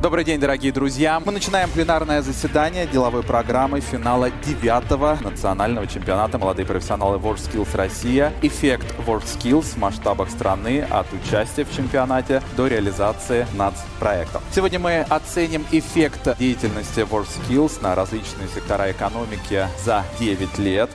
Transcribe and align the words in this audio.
Добрый 0.00 0.24
день, 0.24 0.40
дорогие 0.40 0.72
друзья. 0.72 1.20
Мы 1.20 1.30
начинаем 1.30 1.68
пленарное 1.68 2.22
заседание 2.22 2.86
деловой 2.86 3.22
программы 3.22 3.80
финала 3.80 4.30
девятого 4.30 5.18
национального 5.20 5.86
чемпионата 5.86 6.38
«Молодые 6.38 6.64
профессионалы 6.64 7.18
WorldSkills 7.18 7.76
Россия». 7.76 8.32
Эффект 8.40 8.94
WorldSkills 9.06 9.74
в 9.74 9.76
масштабах 9.76 10.30
страны 10.30 10.86
от 10.88 11.06
участия 11.12 11.66
в 11.66 11.76
чемпионате 11.76 12.42
до 12.56 12.66
реализации 12.66 13.46
нацпроектов. 13.52 14.42
Сегодня 14.54 14.78
мы 14.78 15.00
оценим 15.00 15.66
эффект 15.70 16.34
деятельности 16.38 17.00
WorldSkills 17.00 17.82
на 17.82 17.94
различные 17.94 18.48
сектора 18.48 18.90
экономики 18.92 19.66
за 19.84 20.06
9 20.18 20.58
лет. 20.60 20.88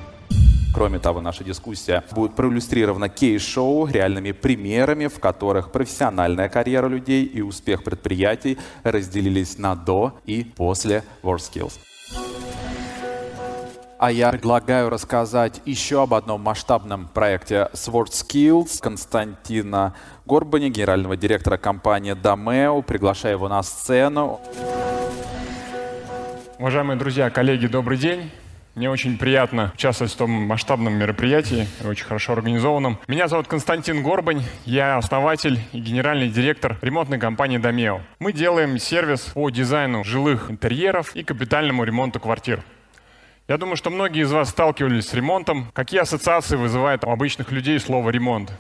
Кроме 0.76 1.00
того, 1.00 1.22
наша 1.22 1.46
дискуссия 1.46 2.04
будет 2.12 2.36
проиллюстрирована 2.36 3.08
кейс-шоу 3.08 3.88
реальными 3.88 4.34
примерами, 4.34 5.08
в 5.08 5.22
которых 5.22 5.72
профессиональная 5.72 6.50
карьера 6.50 6.90
людей 6.90 7.24
и 7.24 7.40
успех 7.40 7.82
предприятий 7.86 8.58
разделились 8.84 9.58
на 9.58 9.76
до 9.76 10.20
и 10.26 10.44
после 10.44 11.06
WorldSkills. 11.24 11.80
А 13.98 14.12
я 14.12 14.32
предлагаю 14.32 14.90
рассказать 14.90 15.62
еще 15.66 16.04
об 16.04 16.14
одном 16.14 16.42
масштабном 16.42 17.08
проекте 17.08 17.70
Sword 17.72 18.10
Skills 18.10 18.82
Константина 18.82 19.96
Горбани, 20.26 20.68
генерального 20.68 21.16
директора 21.16 21.56
компании 21.56 22.12
Домео. 22.12 22.82
Приглашаю 22.82 23.36
его 23.36 23.48
на 23.48 23.64
сцену. 23.64 24.42
Уважаемые 26.60 27.00
друзья, 27.00 27.30
коллеги, 27.30 27.68
добрый 27.68 27.98
день. 27.98 28.30
Мне 28.76 28.90
очень 28.90 29.18
приятно 29.18 29.72
участвовать 29.74 30.12
в 30.12 30.18
том 30.18 30.30
масштабном 30.30 30.96
мероприятии, 30.96 31.66
очень 31.86 32.04
хорошо 32.04 32.34
организованном. 32.34 33.00
Меня 33.08 33.30
зовут 33.30 33.48
Константин 33.48 34.04
Горбань, 34.04 34.44
я 34.66 34.98
основатель 34.98 35.62
и 35.72 35.80
генеральный 35.80 36.28
директор 36.28 36.78
ремонтной 36.82 37.18
компании 37.18 37.58
«Домео». 37.58 38.02
Мы 38.20 38.34
делаем 38.34 38.78
сервис 38.78 39.32
по 39.34 39.50
дизайну 39.50 40.04
жилых 40.04 40.52
интерьеров 40.52 41.16
и 41.16 41.24
капитальному 41.24 41.86
ремонту 41.86 42.20
квартир. 42.20 42.64
Я 43.48 43.58
думаю, 43.58 43.78
что 43.78 43.92
многие 43.92 44.24
из 44.24 44.32
вас 44.34 44.50
сталкивались 44.50 45.08
с 45.08 45.14
ремонтом. 45.14 45.72
Какие 45.72 46.02
ассоциации 46.02 46.58
вызывает 46.58 47.06
у 47.06 47.12
обычных 47.12 47.54
людей 47.54 47.80
слово 47.80 48.10
«ремонт»? 48.10 48.52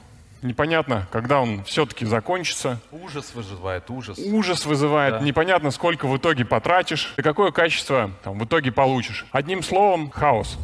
Непонятно, 0.45 1.07
когда 1.11 1.41
он 1.41 1.63
все-таки 1.63 2.05
закончится. 2.05 2.79
Ужас 2.91 3.33
вызывает, 3.33 3.89
ужас. 3.89 4.17
Ужас 4.19 4.65
вызывает, 4.65 5.19
да. 5.19 5.19
непонятно, 5.19 5.71
сколько 5.71 6.07
в 6.07 6.17
итоге 6.17 6.45
потратишь 6.45 7.13
и 7.17 7.21
какое 7.21 7.51
качество 7.51 8.11
там, 8.23 8.39
в 8.39 8.45
итоге 8.45 8.71
получишь. 8.71 9.25
Одним 9.31 9.63
словом, 9.63 10.09
хаос. 10.09 10.57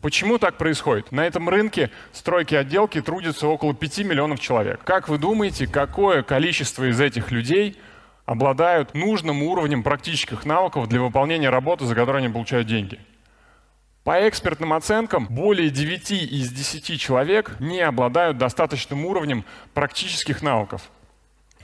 Почему 0.00 0.38
так 0.38 0.58
происходит? 0.58 1.12
На 1.12 1.26
этом 1.26 1.48
рынке 1.48 1.90
стройки 2.12 2.56
отделки 2.56 3.00
трудится 3.00 3.46
около 3.46 3.72
5 3.72 3.98
миллионов 3.98 4.40
человек. 4.40 4.80
Как 4.82 5.08
вы 5.08 5.16
думаете, 5.16 5.68
какое 5.68 6.24
количество 6.24 6.90
из 6.90 7.00
этих 7.00 7.30
людей 7.30 7.78
обладают 8.26 8.94
нужным 8.94 9.42
уровнем 9.44 9.84
практических 9.84 10.44
навыков 10.44 10.88
для 10.88 11.00
выполнения 11.00 11.50
работы, 11.50 11.84
за 11.84 11.94
которую 11.94 12.24
они 12.24 12.32
получают 12.32 12.66
деньги? 12.66 12.98
По 14.04 14.28
экспертным 14.28 14.72
оценкам, 14.72 15.26
более 15.30 15.70
9 15.70 16.10
из 16.10 16.50
10 16.50 17.00
человек 17.00 17.54
не 17.60 17.80
обладают 17.80 18.36
достаточным 18.36 19.06
уровнем 19.06 19.44
практических 19.74 20.42
навыков 20.42 20.90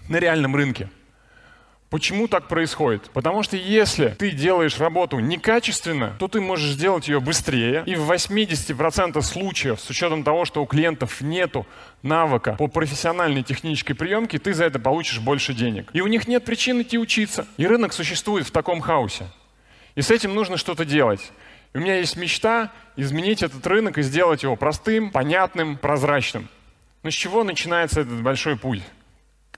на 0.08 0.18
реальном 0.18 0.54
рынке. 0.54 0.88
Почему 1.90 2.28
так 2.28 2.46
происходит? 2.46 3.10
Потому 3.12 3.42
что 3.42 3.56
если 3.56 4.10
ты 4.10 4.30
делаешь 4.30 4.78
работу 4.78 5.18
некачественно, 5.18 6.14
то 6.20 6.28
ты 6.28 6.40
можешь 6.40 6.72
сделать 6.72 7.08
ее 7.08 7.18
быстрее. 7.18 7.82
И 7.86 7.96
в 7.96 8.08
80% 8.12 9.20
случаев, 9.22 9.80
с 9.80 9.90
учетом 9.90 10.22
того, 10.22 10.44
что 10.44 10.62
у 10.62 10.66
клиентов 10.66 11.20
нету 11.20 11.66
навыка 12.02 12.52
по 12.52 12.68
профессиональной 12.68 13.42
технической 13.42 13.96
приемке, 13.96 14.38
ты 14.38 14.54
за 14.54 14.66
это 14.66 14.78
получишь 14.78 15.18
больше 15.18 15.54
денег. 15.54 15.88
И 15.92 16.02
у 16.02 16.06
них 16.06 16.28
нет 16.28 16.44
причин 16.44 16.82
идти 16.82 16.98
учиться. 16.98 17.48
И 17.56 17.66
рынок 17.66 17.92
существует 17.94 18.46
в 18.46 18.52
таком 18.52 18.80
хаосе. 18.80 19.26
И 19.96 20.02
с 20.02 20.12
этим 20.12 20.34
нужно 20.34 20.56
что-то 20.56 20.84
делать. 20.84 21.32
И 21.72 21.78
у 21.78 21.80
меня 21.80 21.96
есть 21.96 22.16
мечта 22.16 22.72
изменить 22.96 23.42
этот 23.42 23.66
рынок 23.66 23.98
и 23.98 24.02
сделать 24.02 24.42
его 24.42 24.56
простым, 24.56 25.10
понятным, 25.10 25.76
прозрачным. 25.76 26.48
Но 27.02 27.10
с 27.10 27.14
чего 27.14 27.44
начинается 27.44 28.00
этот 28.00 28.22
большой 28.22 28.56
путь? 28.56 28.82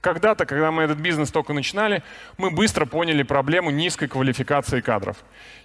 Когда-то, 0.00 0.46
когда 0.46 0.70
мы 0.70 0.82
этот 0.82 0.98
бизнес 0.98 1.30
только 1.30 1.52
начинали, 1.52 2.02
мы 2.38 2.50
быстро 2.50 2.86
поняли 2.86 3.22
проблему 3.22 3.70
низкой 3.70 4.08
квалификации 4.08 4.80
кадров. 4.80 5.18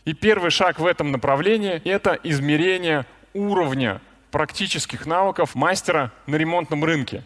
И 0.04 0.14
первый 0.14 0.52
шаг 0.52 0.80
в 0.80 0.86
этом 0.86 1.12
направлении– 1.12 1.82
это 1.86 2.20
измерение 2.22 3.06
уровня 3.34 4.02
практических 4.32 5.06
навыков 5.06 5.56
мастера 5.56 6.12
на 6.28 6.36
ремонтном 6.36 6.84
рынке. 6.84 7.24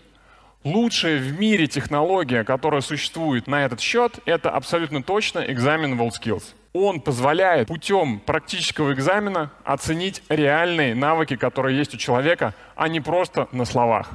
Лучшая 0.63 1.17
в 1.19 1.39
мире 1.39 1.65
технология, 1.67 2.43
которая 2.43 2.81
существует 2.81 3.47
на 3.47 3.65
этот 3.65 3.79
счет, 3.79 4.19
это 4.25 4.51
абсолютно 4.51 5.01
точно 5.01 5.39
экзамен 5.39 5.99
WorldSkills 5.99 6.53
он 6.73 7.01
позволяет 7.01 7.67
путем 7.67 8.19
практического 8.19 8.93
экзамена 8.93 9.51
оценить 9.63 10.21
реальные 10.29 10.93
навыки, 10.93 11.35
которые 11.35 11.77
есть 11.77 11.93
у 11.95 11.97
человека, 11.97 12.53
а 12.75 12.87
не 12.87 12.99
просто 12.99 13.47
на 13.51 13.65
словах. 13.65 14.09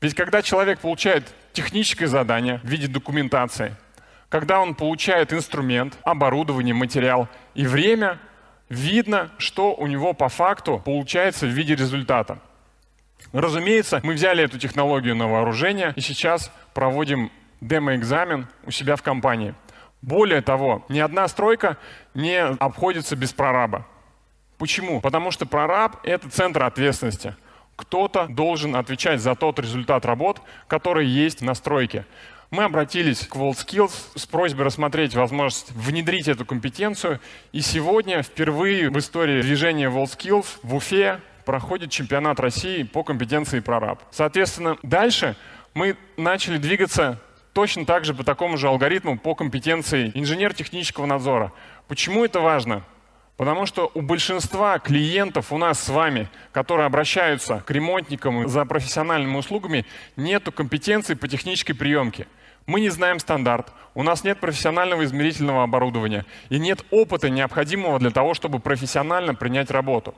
Ведь 0.00 0.14
когда 0.14 0.42
человек 0.42 0.80
получает 0.80 1.32
техническое 1.52 2.06
задание 2.06 2.60
в 2.62 2.68
виде 2.68 2.86
документации, 2.86 3.76
когда 4.28 4.60
он 4.60 4.74
получает 4.74 5.32
инструмент, 5.32 5.98
оборудование, 6.02 6.74
материал 6.74 7.28
и 7.54 7.66
время, 7.66 8.18
видно, 8.68 9.30
что 9.38 9.74
у 9.74 9.86
него 9.86 10.12
по 10.12 10.28
факту 10.28 10.82
получается 10.84 11.46
в 11.46 11.50
виде 11.50 11.74
результата. 11.74 12.38
Разумеется, 13.32 14.00
мы 14.02 14.14
взяли 14.14 14.44
эту 14.44 14.58
технологию 14.58 15.14
на 15.14 15.28
вооружение 15.28 15.92
и 15.96 16.00
сейчас 16.00 16.50
проводим 16.74 17.30
демо-экзамен 17.60 18.48
у 18.64 18.70
себя 18.70 18.96
в 18.96 19.02
компании– 19.02 19.54
более 20.06 20.40
того, 20.40 20.86
ни 20.88 21.00
одна 21.00 21.26
стройка 21.26 21.76
не 22.14 22.40
обходится 22.40 23.16
без 23.16 23.32
прораба. 23.32 23.84
Почему? 24.56 25.00
Потому 25.00 25.32
что 25.32 25.46
прораб— 25.46 25.98
это 26.04 26.30
центр 26.30 26.62
ответственности. 26.62 27.34
Кто-то 27.74 28.26
должен 28.28 28.76
отвечать 28.76 29.20
за 29.20 29.34
тот 29.34 29.58
результат 29.58 30.06
работ, 30.06 30.40
который 30.68 31.06
есть 31.06 31.42
на 31.42 31.54
стройке. 31.54 32.06
Мы 32.52 32.62
обратились 32.62 33.26
к 33.26 33.34
WorldSkills 33.34 33.92
с 34.14 34.26
просьбой 34.26 34.66
рассмотреть 34.66 35.16
возможность 35.16 35.72
внедрить 35.72 36.28
эту 36.28 36.46
компетенцию. 36.46 37.18
И 37.50 37.60
сегодня 37.60 38.22
впервые 38.22 38.88
в 38.88 38.98
истории 38.98 39.42
движения 39.42 39.90
WorldSkills 39.90 40.46
в 40.62 40.76
Уфе 40.76 41.20
проходит 41.44 41.90
чемпионат 41.90 42.38
России 42.38 42.84
по 42.84 43.02
компетенции 43.02 43.58
прораб. 43.58 44.00
Соответственно, 44.12 44.78
дальше 44.84 45.36
мы 45.74 45.96
начали 46.16 46.58
двигаться 46.58 47.20
точно 47.56 47.86
так 47.86 48.04
же 48.04 48.12
по 48.12 48.22
такому 48.22 48.58
же 48.58 48.68
алгоритму 48.68 49.18
по 49.18 49.34
компетенции 49.34 50.12
инженер-технического 50.12 51.06
надзора. 51.06 51.52
Почему 51.88 52.22
это 52.22 52.40
важно? 52.40 52.82
Потому 53.38 53.64
что 53.64 53.90
у 53.94 54.02
большинства 54.02 54.78
клиентов 54.78 55.54
у 55.54 55.56
нас 55.56 55.80
с 55.80 55.88
вами, 55.88 56.28
которые 56.52 56.84
обращаются 56.84 57.62
к 57.66 57.70
ремонтникам 57.70 58.46
за 58.46 58.66
профессиональными 58.66 59.38
услугами, 59.38 59.86
нет 60.16 60.46
компетенции 60.54 61.14
по 61.14 61.28
технической 61.28 61.74
приемке. 61.74 62.26
Мы 62.66 62.80
не 62.80 62.90
знаем 62.90 63.18
стандарт, 63.20 63.72
у 63.94 64.02
нас 64.02 64.22
нет 64.22 64.38
профессионального 64.38 65.04
измерительного 65.04 65.62
оборудования 65.62 66.26
и 66.50 66.58
нет 66.58 66.84
опыта, 66.90 67.30
необходимого 67.30 67.98
для 67.98 68.10
того, 68.10 68.34
чтобы 68.34 68.58
профессионально 68.58 69.34
принять 69.34 69.70
работу. 69.70 70.14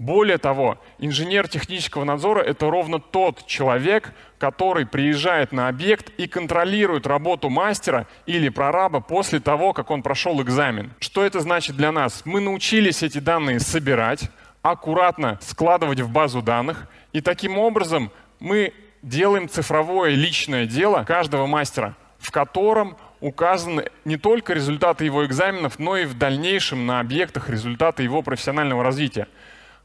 Более 0.00 0.38
того, 0.38 0.78
инженер 0.98 1.46
технического 1.46 2.04
надзора— 2.04 2.40
это 2.46 2.70
ровно 2.70 3.00
тот 3.00 3.44
человек, 3.46 4.14
который 4.38 4.86
приезжает 4.86 5.52
на 5.52 5.68
объект 5.68 6.08
и 6.16 6.26
контролирует 6.26 7.06
работу 7.06 7.50
мастера 7.50 8.06
или 8.24 8.48
прораба 8.48 9.00
после 9.00 9.40
того, 9.40 9.74
как 9.74 9.90
он 9.90 10.02
прошел 10.02 10.40
экзамен. 10.40 10.90
Что 11.00 11.22
это 11.22 11.40
значит 11.40 11.76
для 11.76 11.92
нас? 11.92 12.22
Мы 12.24 12.40
научились 12.40 13.02
эти 13.02 13.18
данные 13.18 13.60
собирать, 13.60 14.30
аккуратно 14.62 15.38
складывать 15.42 16.00
в 16.00 16.08
базу 16.08 16.40
данных, 16.40 16.88
и 17.12 17.20
таким 17.20 17.58
образом 17.58 18.10
мы 18.38 18.72
делаем 19.02 19.50
цифровое 19.50 20.14
личное 20.14 20.64
дело 20.64 21.04
каждого 21.04 21.46
мастера, 21.46 21.94
в 22.18 22.30
котором 22.30 22.96
указаны 23.20 23.90
не 24.06 24.16
только 24.16 24.54
результаты 24.54 25.04
его 25.04 25.26
экзаменов, 25.26 25.78
но 25.78 25.98
и 25.98 26.06
в 26.06 26.16
дальнейшем 26.16 26.86
на 26.86 27.00
объектах 27.00 27.50
результаты 27.50 28.02
его 28.02 28.22
профессионального 28.22 28.82
развития. 28.82 29.28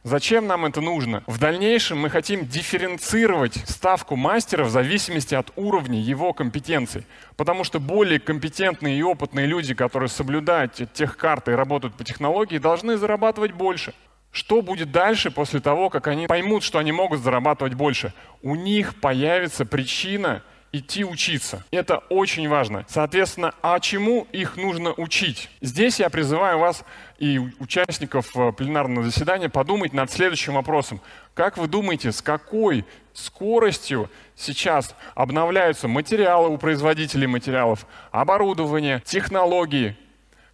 Зачем 0.05 0.45
нам 0.45 0.65
это 0.65 0.81
нужно? 0.81 1.23
В 1.25 1.39
дальнейшем 1.39 1.97
мы 1.97 2.11
хотим 2.11 2.45
дифференцировать 2.45 3.55
ставку 3.65 4.15
мастера 4.15 4.63
в 4.63 4.69
зависимости 4.69 5.33
от 5.33 5.51
уровня 5.55 5.99
его 5.99 6.31
компетенций. 6.31 7.07
Потому 7.37 7.63
что 7.63 7.79
более 7.79 8.19
компетентные 8.19 8.99
и 8.99 9.01
опытные 9.01 9.47
люди, 9.47 9.73
которые 9.73 10.09
соблюдают 10.09 10.79
тех 10.93 11.17
карты 11.17 11.53
и 11.53 11.55
работают 11.55 11.95
по 11.95 12.03
технологии, 12.03 12.59
должны 12.59 12.97
зарабатывать 12.97 13.53
больше. 13.53 13.95
Что 14.29 14.61
будет 14.61 14.91
дальше 14.91 15.31
после 15.31 15.59
того, 15.59 15.89
как 15.89 16.05
они 16.05 16.27
поймут, 16.27 16.61
что 16.61 16.77
они 16.77 16.91
могут 16.91 17.21
зарабатывать 17.21 17.73
больше? 17.73 18.13
У 18.43 18.53
них 18.53 19.01
появится 19.01 19.65
причина 19.65 20.43
идти 20.77 21.03
учиться. 21.03 21.63
Это 21.71 21.99
очень 22.09 22.47
важно. 22.47 22.85
Соответственно, 22.87 23.53
а 23.61 23.79
чему 23.79 24.27
их 24.31 24.57
нужно 24.57 24.93
учить? 24.93 25.49
Здесь 25.61 25.99
я 25.99 26.09
призываю 26.09 26.59
вас 26.59 26.83
и 27.17 27.39
участников 27.59 28.35
э, 28.35 28.51
пленарного 28.51 29.05
заседания 29.05 29.49
подумать 29.49 29.93
над 29.93 30.11
следующим 30.11 30.55
вопросом. 30.55 31.01
Как 31.33 31.57
вы 31.57 31.67
думаете, 31.67 32.11
с 32.11 32.21
какой 32.21 32.85
скоростью 33.13 34.09
сейчас 34.35 34.95
обновляются 35.13 35.87
материалы 35.87 36.49
у 36.49 36.57
производителей 36.57 37.27
материалов, 37.27 37.85
оборудование, 38.11 39.01
технологии? 39.05 39.97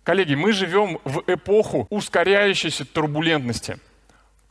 Коллеги, 0.03 0.35
мы 0.35 0.51
живем 0.51 0.99
в 1.03 1.23
эпоху 1.27 1.87
ускоряющейся 1.89 2.85
турбулентности– 2.85 3.77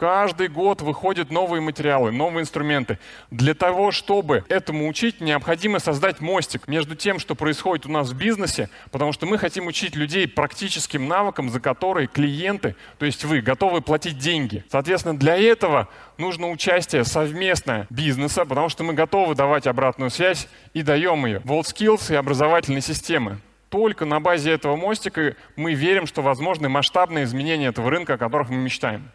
Каждый 0.00 0.48
год 0.48 0.80
выходят 0.80 1.30
новые 1.30 1.60
материалы, 1.60 2.10
новые 2.10 2.40
инструменты. 2.40 2.98
Для 3.30 3.52
того, 3.52 3.90
чтобы 3.90 4.46
этому 4.48 4.88
учить, 4.88 5.20
необходимо 5.20 5.78
создать 5.78 6.22
мостик 6.22 6.68
между 6.68 6.96
тем, 6.96 7.18
что 7.18 7.34
происходит 7.34 7.84
у 7.84 7.90
нас 7.90 8.08
в 8.08 8.16
бизнесе, 8.16 8.70
потому 8.92 9.12
что 9.12 9.26
мы 9.26 9.36
хотим 9.36 9.66
учить 9.66 9.96
людей 9.96 10.26
практическим 10.26 11.06
навыкам, 11.06 11.50
за 11.50 11.60
которые 11.60 12.06
клиенты, 12.06 12.76
то 12.98 13.04
есть 13.04 13.26
вы, 13.26 13.42
готовы 13.42 13.82
платить 13.82 14.16
деньги. 14.16 14.64
Соответственно, 14.72 15.18
для 15.18 15.36
этого 15.36 15.86
нужно 16.16 16.48
участие 16.48 17.04
совместное 17.04 17.86
бизнеса, 17.90 18.46
потому 18.46 18.70
что 18.70 18.84
мы 18.84 18.94
готовы 18.94 19.34
давать 19.34 19.66
обратную 19.66 20.10
связь 20.10 20.48
и 20.72 20.80
даем 20.80 21.26
ее. 21.26 21.40
WorldSkills 21.40 22.10
и 22.10 22.16
образовательные 22.16 22.80
системы 22.80 23.36
только 23.68 24.06
на 24.06 24.18
базе 24.18 24.52
этого 24.52 24.76
мостика 24.76 25.36
мы 25.56 25.74
верим, 25.74 26.06
что 26.06 26.22
возможны 26.22 26.70
масштабные 26.70 27.24
изменения 27.24 27.66
этого 27.66 27.90
рынка, 27.90 28.14
о 28.14 28.18
которых 28.18 28.48
мы 28.48 28.56
мечтаем. 28.56 29.10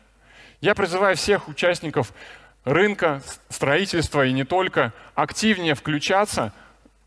Я 0.66 0.74
призываю 0.74 1.16
всех 1.16 1.48
участников 1.48 2.12
рынка, 2.64 3.22
строительства 3.50 4.26
и 4.26 4.32
не 4.32 4.46
только 4.46 4.94
активнее 5.14 5.76
включаться 5.76 6.54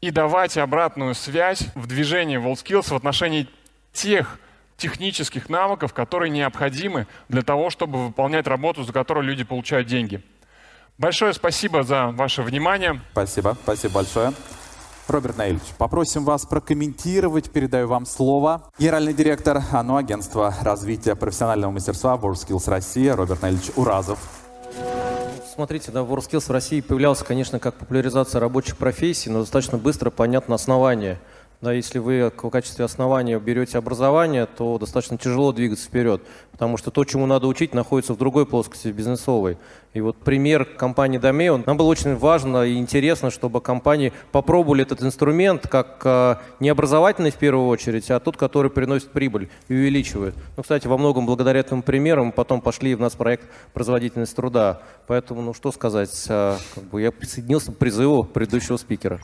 и 0.01 0.13
давать 0.13 0.57
обратную 0.57 1.17
связь 1.17 1.67
в 1.75 1.89
движении 1.89 2.39
WorldSkills 2.39 2.91
в 2.91 2.95
отношении 2.95 3.49
тех 3.93 4.39
технических 4.77 5.49
навыков, 5.49 5.93
которые 5.93 6.31
необходимы 6.31 7.09
для 7.29 7.43
того, 7.43 7.71
чтобы 7.71 8.07
выполнять 8.07 8.47
работу, 8.47 8.85
за 8.85 8.93
которую 8.93 9.27
люди 9.27 9.43
получают 9.43 9.89
деньги. 9.89 10.23
Большое 10.97 11.33
спасибо 11.33 11.83
за 11.83 12.13
ваше 12.13 12.43
внимание. 12.43 13.01
Спасибо, 13.11 13.57
спасибо 13.61 13.95
большое. 13.95 14.35
Роберт 15.09 15.39
Наильевич, 15.39 15.63
попросим 15.79 16.25
вас 16.25 16.45
прокомментировать, 16.45 17.51
передаю 17.51 17.89
вам 17.89 18.05
слово. 18.07 18.63
Генеральный 18.79 19.15
директор 19.15 19.63
АНО, 19.73 19.99
агентства 19.99 20.55
развития 20.63 21.15
профессионального 21.15 21.71
мастерства 21.71 22.17
WorldSkills 22.17 22.69
Россия, 22.69 23.17
Роберт 23.17 23.43
Наильевич 23.43 23.71
Уразов. 23.77 24.19
Смотрите, 25.55 25.91
да, 25.91 26.01
WorldSkills 26.01 26.47
в 26.49 26.51
России 26.51 26.81
появлялся, 26.81 27.25
конечно, 27.25 27.59
как 27.59 27.75
популяризация 27.75 28.41
рабочих 28.41 28.77
профессий, 28.77 29.31
но 29.31 29.41
достаточно 29.41 29.79
быстро 29.79 30.11
понятно 30.11 30.55
основание– 30.55 31.19
да, 31.61 31.73
если 31.73 31.99
вы 31.99 32.31
в 32.37 32.51
качестве 32.51 32.85
основания 32.85 33.39
берете 33.41 33.79
образование, 33.79 34.47
то 34.47 34.79
достаточно 34.79 35.19
тяжело 35.19 35.53
двигаться 35.53 35.89
вперед, 35.89 36.23
потому 36.53 36.77
что 36.77 36.93
то, 36.93 37.05
чему 37.05 37.27
надо 37.27 37.49
учить, 37.49 37.75
находится 37.75 38.15
в 38.15 38.19
другой 38.19 38.47
плоскости, 38.47 38.89
бизнесовой. 38.89 39.59
И 39.93 40.01
вот 40.01 40.17
пример 40.19 40.65
компании 40.65 41.19
Domeo, 41.19 41.61
нам 41.67 41.77
было 41.77 41.89
очень 41.89 42.15
важно 42.17 42.63
и 42.63 42.77
интересно, 42.77 43.31
чтобы 43.31 43.61
компании 43.61 44.13
попробовали 44.31 44.83
этот 44.83 45.03
инструмент 45.03 45.67
как 45.67 46.01
э, 46.05 46.37
не 46.61 46.69
образовательный 46.69 47.33
в 47.33 47.37
первую 47.37 47.67
очередь, 47.67 48.09
а 48.13 48.21
тот, 48.21 48.37
который 48.37 48.71
приносит 48.71 49.11
прибыль 49.11 49.49
и 49.67 49.75
увеличивает. 49.75 50.37
Ну, 50.57 50.63
кстати, 50.63 50.87
во 50.87 50.97
многом 50.97 51.27
благодаря 51.27 51.59
этому 51.59 51.83
примеру 51.83 52.27
мы 52.27 52.33
потом 52.33 52.61
пошли 52.61 52.95
в 52.95 53.01
наш 53.01 53.15
проект 53.15 53.49
«Производительность 53.73 54.37
труда». 54.37 54.83
Поэтому, 55.09 55.43
ну 55.43 55.55
что 55.55 55.73
сказать, 55.73 56.27
э, 56.29 56.57
как 56.77 56.85
бы 56.85 57.03
я 57.03 57.11
присоединился 57.11 57.73
к 57.73 57.79
призыву 57.79 58.23
предыдущего 58.23 58.77
спикера. 58.77 59.21